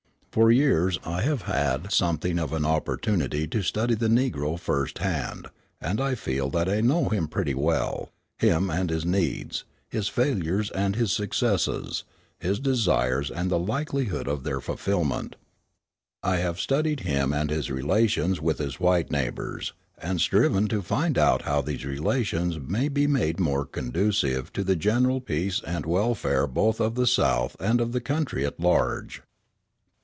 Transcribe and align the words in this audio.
For 0.31 0.49
years 0.49 0.97
I 1.03 1.23
have 1.23 1.41
had 1.41 1.91
something 1.91 2.39
of 2.39 2.53
an 2.53 2.63
opportunity 2.65 3.47
to 3.47 3.61
study 3.61 3.95
the 3.95 4.07
Negro 4.07 4.53
at 4.53 4.61
first 4.61 4.99
hand; 4.99 5.49
and 5.81 5.99
I 5.99 6.15
feel 6.15 6.49
that 6.51 6.69
I 6.69 6.79
know 6.79 7.09
him 7.09 7.27
pretty 7.27 7.53
well, 7.53 8.13
him 8.39 8.69
and 8.69 8.89
his 8.89 9.03
needs, 9.05 9.65
his 9.89 10.07
failures 10.07 10.71
and 10.71 10.95
his 10.95 11.11
successes, 11.11 12.05
his 12.39 12.61
desires 12.61 13.29
and 13.29 13.51
the 13.51 13.59
likelihood 13.59 14.25
of 14.29 14.45
their 14.45 14.61
fulfilment. 14.61 15.35
I 16.23 16.37
have 16.37 16.61
studied 16.61 17.01
him 17.01 17.33
and 17.33 17.49
his 17.49 17.69
relations 17.69 18.39
with 18.39 18.59
his 18.59 18.79
white 18.79 19.11
neighbours, 19.11 19.73
and 19.97 20.21
striven 20.21 20.69
to 20.69 20.81
find 20.81 21.17
how 21.17 21.61
these 21.61 21.83
relations 21.83 22.57
may 22.57 22.87
be 22.87 23.05
made 23.05 23.37
more 23.37 23.65
conducive 23.65 24.53
to 24.53 24.63
the 24.63 24.77
general 24.77 25.19
peace 25.19 25.61
and 25.67 25.85
welfare 25.85 26.47
both 26.47 26.79
of 26.79 26.95
the 26.95 27.05
South 27.07 27.57
and 27.59 27.81
of 27.81 27.91
the 27.91 27.99
country 27.99 28.45
at 28.45 28.61
large. 28.61 29.23